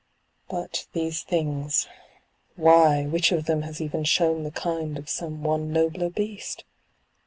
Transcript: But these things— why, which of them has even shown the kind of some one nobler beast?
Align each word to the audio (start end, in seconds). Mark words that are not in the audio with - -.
But 0.49 0.87
these 0.93 1.21
things— 1.21 1.87
why, 2.55 3.05
which 3.05 3.31
of 3.31 3.45
them 3.45 3.61
has 3.61 3.79
even 3.79 4.03
shown 4.03 4.41
the 4.41 4.49
kind 4.49 4.97
of 4.97 5.07
some 5.07 5.43
one 5.43 5.71
nobler 5.71 6.09
beast? 6.09 6.63